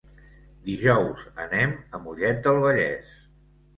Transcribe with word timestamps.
Dijous 0.69 1.27
anem 1.45 1.75
a 1.99 2.03
Mollet 2.07 2.43
del 2.49 2.59
Vallès. 2.67 3.17